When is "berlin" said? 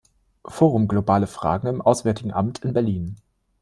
2.73-3.17